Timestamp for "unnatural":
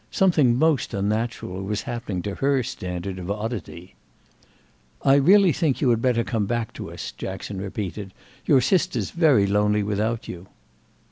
0.95-1.61